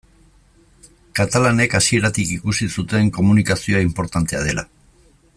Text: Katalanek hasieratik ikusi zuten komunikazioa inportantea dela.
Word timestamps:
Katalanek 1.19 1.75
hasieratik 1.79 2.31
ikusi 2.37 2.69
zuten 2.77 3.11
komunikazioa 3.19 3.83
inportantea 3.89 4.41
dela. 4.49 4.65